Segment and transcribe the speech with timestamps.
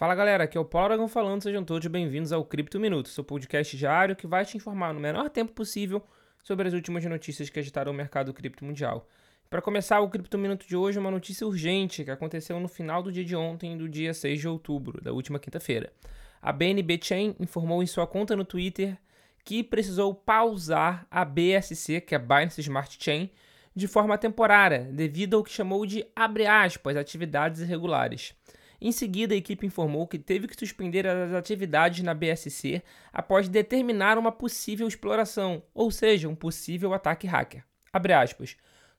[0.00, 3.22] Fala galera, aqui é o Paulo Aragão falando, sejam todos bem-vindos ao Cripto Minuto, seu
[3.22, 6.02] podcast diário que vai te informar no menor tempo possível
[6.42, 9.06] sobre as últimas notícias que agitaram o mercado cripto mundial.
[9.50, 13.12] Para começar o Cripto Minuto de hoje, uma notícia urgente que aconteceu no final do
[13.12, 15.92] dia de ontem, do dia 6 de outubro, da última quinta-feira.
[16.40, 18.96] A BNB Chain informou em sua conta no Twitter
[19.44, 23.30] que precisou pausar a BSC, que é a Binance Smart Chain,
[23.76, 28.34] de forma temporária, devido ao que chamou de, aspas, atividades irregulares.
[28.80, 34.16] Em seguida, a equipe informou que teve que suspender as atividades na BSC após determinar
[34.16, 37.62] uma possível exploração, ou seja, um possível ataque hacker.
[37.92, 38.56] Abre aspas.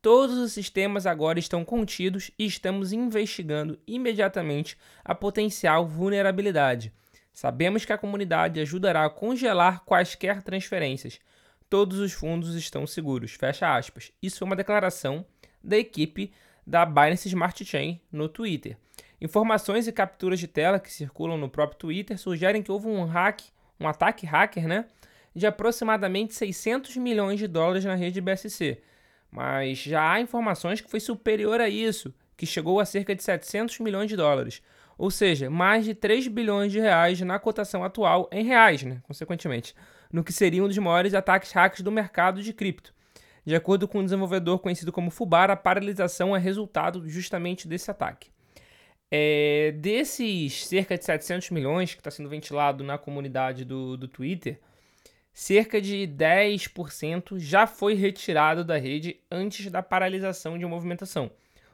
[0.00, 6.92] Todos os sistemas agora estão contidos e estamos investigando imediatamente a potencial vulnerabilidade.
[7.32, 11.18] Sabemos que a comunidade ajudará a congelar quaisquer transferências.
[11.68, 13.32] Todos os fundos estão seguros.
[13.32, 14.12] Fecha aspas.
[14.22, 15.26] Isso é uma declaração
[15.62, 16.32] da equipe
[16.66, 18.76] da Binance Smart Chain no Twitter.
[19.24, 23.40] Informações e capturas de tela que circulam no próprio Twitter sugerem que houve um hack,
[23.80, 24.84] um ataque hacker, né,
[25.34, 28.82] de aproximadamente 600 milhões de dólares na rede BSC.
[29.30, 33.78] Mas já há informações que foi superior a isso, que chegou a cerca de 700
[33.78, 34.60] milhões de dólares,
[34.98, 39.74] ou seja, mais de 3 bilhões de reais na cotação atual em reais, né, consequentemente,
[40.12, 42.94] no que seria um dos maiores ataques hackers do mercado de cripto.
[43.42, 48.33] De acordo com um desenvolvedor conhecido como Fubar, a paralisação é resultado justamente desse ataque.
[49.16, 54.58] É, desses cerca de 700 milhões que está sendo ventilado na comunidade do, do Twitter,
[55.32, 61.30] cerca de 10% já foi retirado da rede antes da paralisação de movimentação.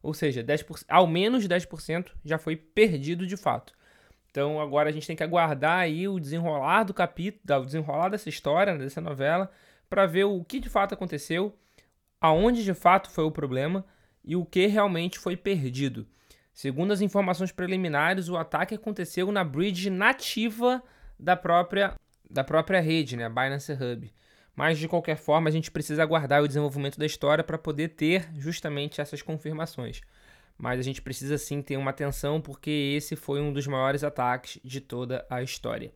[0.00, 3.72] Ou seja, 10%, ao menos 10% já foi perdido de fato.
[4.30, 8.28] Então agora a gente tem que aguardar aí o desenrolar do capítulo, o desenrolar dessa
[8.28, 9.50] história, dessa novela,
[9.90, 11.52] para ver o que de fato aconteceu,
[12.20, 13.84] aonde de fato foi o problema
[14.22, 16.06] e o que realmente foi perdido.
[16.54, 20.80] Segundo as informações preliminares, o ataque aconteceu na bridge nativa
[21.18, 21.94] da própria,
[22.30, 24.10] da própria rede, né, Binance Hub.
[24.54, 28.28] Mas de qualquer forma, a gente precisa aguardar o desenvolvimento da história para poder ter
[28.38, 30.00] justamente essas confirmações.
[30.56, 34.60] Mas a gente precisa sim ter uma atenção porque esse foi um dos maiores ataques
[34.62, 35.92] de toda a história.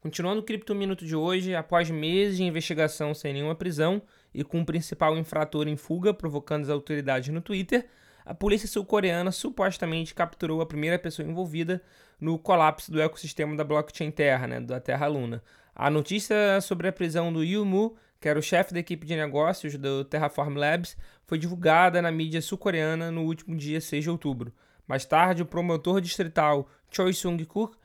[0.00, 4.02] Continuando o Cripto Minuto de hoje, após meses de investigação sem nenhuma prisão
[4.34, 7.86] e com o principal infrator em fuga, provocando as autoridades no Twitter,
[8.24, 11.82] a polícia sul-coreana supostamente capturou a primeira pessoa envolvida
[12.20, 15.42] no colapso do ecossistema da blockchain Terra, né, da Terra Luna.
[15.74, 19.16] A notícia sobre a prisão do Yu Mu, que era o chefe da equipe de
[19.16, 24.52] negócios do Terraform Labs, foi divulgada na mídia sul-coreana no último dia 6 de outubro.
[24.86, 27.76] Mais tarde, o promotor distrital Choi Sung-kuk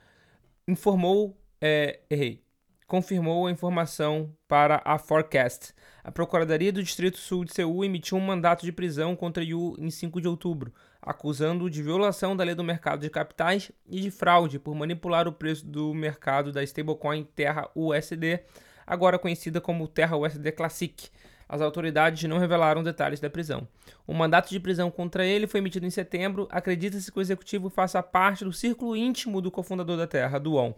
[0.68, 2.45] informou, é, errei,
[2.88, 5.74] confirmou a informação para a Forecast.
[6.04, 9.90] A Procuradoria do Distrito Sul de Seul emitiu um mandato de prisão contra Yu em
[9.90, 14.60] 5 de outubro, acusando-o de violação da lei do mercado de capitais e de fraude
[14.60, 18.42] por manipular o preço do mercado da stablecoin Terra USD,
[18.86, 21.10] agora conhecida como Terra USD Classic.
[21.48, 23.68] As autoridades não revelaram detalhes da prisão.
[24.08, 26.48] O mandato de prisão contra ele foi emitido em setembro.
[26.52, 30.74] Acredita-se que o executivo faça parte do círculo íntimo do cofundador da Terra, Duon.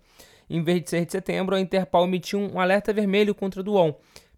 [0.50, 3.94] Em vez de 6 de setembro, a Interpol emitiu um alerta vermelho contra Duon,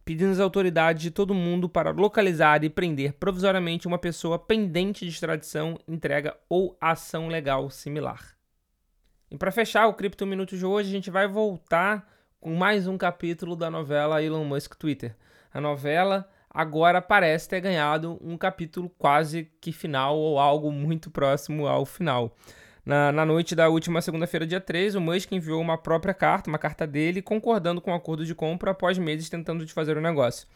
[0.06, 5.12] pedindo às autoridades de todo mundo para localizar e prender provisoriamente uma pessoa pendente de
[5.12, 8.36] extradição, entrega ou ação legal similar.
[9.30, 12.08] E para fechar o Cripto Minuto de hoje, a gente vai voltar
[12.40, 15.16] com mais um capítulo da novela Elon Musk Twitter.
[15.54, 21.68] A novela agora parece ter ganhado um capítulo quase que final ou algo muito próximo
[21.68, 22.36] ao final.
[22.86, 26.58] Na, na noite da última segunda-feira, dia 3, o Musk enviou uma própria carta, uma
[26.58, 30.48] carta dele, concordando com o um acordo de compra após meses tentando desfazer o negócio.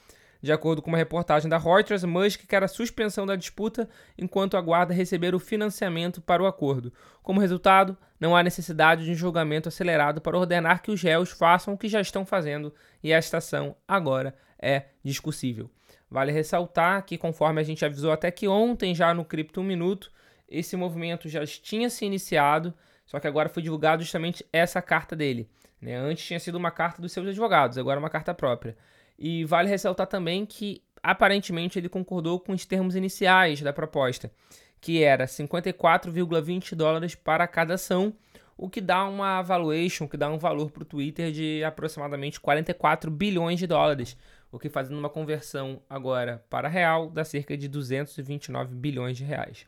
[0.42, 3.88] De acordo com uma reportagem da Reuters, Musk quer a suspensão da disputa
[4.18, 6.92] enquanto aguarda receber o financiamento para o acordo.
[7.22, 11.74] Como resultado, não há necessidade de um julgamento acelerado para ordenar que os réus façam
[11.74, 15.69] o que já estão fazendo e a estação agora é discussível.
[16.09, 20.12] Vale ressaltar que, conforme a gente avisou até que ontem, já no Cripto 1 Minuto,
[20.47, 22.73] esse movimento já tinha se iniciado,
[23.06, 25.49] só que agora foi divulgado justamente essa carta dele.
[25.82, 25.96] Né?
[25.96, 28.78] Antes tinha sido uma carta dos seus advogados, agora é uma carta própria.
[29.17, 34.32] E vale ressaltar também que aparentemente ele concordou com os termos iniciais da proposta,
[34.79, 38.14] que era 54,20 dólares para cada ação,
[38.58, 43.09] o que dá uma valuation, que dá um valor para o Twitter de aproximadamente 44
[43.11, 44.16] bilhões de dólares,
[44.53, 49.66] o que fazendo uma conversão agora para real dá cerca de 229 bilhões de reais.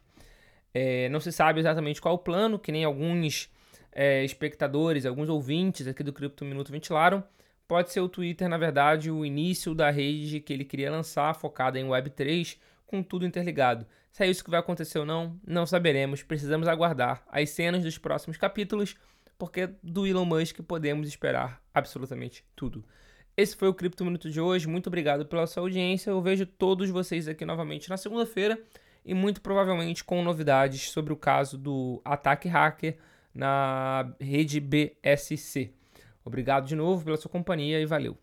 [0.71, 3.49] É, não se sabe exatamente qual o plano, que nem alguns
[3.91, 7.23] é, espectadores, alguns ouvintes aqui do Cripto Minuto ventilaram.
[7.67, 11.79] Pode ser o Twitter, na verdade, o início da rede que ele queria lançar, focada
[11.79, 13.87] em Web3, com tudo interligado.
[14.11, 16.21] Se é isso que vai acontecer ou não, não saberemos.
[16.21, 18.95] Precisamos aguardar as cenas dos próximos capítulos
[19.35, 22.85] porque do Elon Musk podemos esperar absolutamente tudo.
[23.37, 24.65] Esse foi o Cripto Minuto de hoje.
[24.65, 26.09] Muito obrigado pela sua audiência.
[26.09, 28.57] Eu vejo todos vocês aqui novamente na segunda-feira
[29.03, 32.97] e muito provavelmente com novidades sobre o caso do ataque hacker
[33.33, 35.73] na rede BSC.
[36.23, 38.17] Obrigado de novo pela sua companhia e valeu.